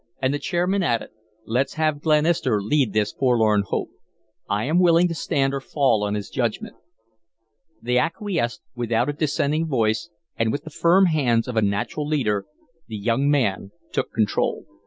And 0.19 0.33
the 0.33 0.39
chairman 0.39 0.81
added: 0.81 1.09
"Let's 1.45 1.75
have 1.75 2.01
Glenister 2.01 2.59
lead 2.59 2.91
this 2.91 3.11
forlorn 3.11 3.61
hope. 3.67 3.89
I 4.49 4.63
am 4.65 4.79
willing 4.79 5.07
to 5.09 5.13
stand 5.13 5.53
or 5.53 5.59
fall 5.61 6.03
on 6.03 6.15
his 6.15 6.31
judgment." 6.31 6.75
They 7.83 7.99
acquiesced 7.99 8.63
without 8.73 9.09
a 9.09 9.13
dissenting 9.13 9.67
voice 9.67 10.09
and 10.39 10.51
with 10.51 10.63
the 10.63 10.71
firm 10.71 11.05
hands 11.05 11.47
of 11.47 11.55
a 11.55 11.61
natural 11.61 12.07
leader 12.07 12.47
the 12.87 12.97
young 12.97 13.29
man 13.29 13.73
took 13.91 14.11
control. 14.11 14.65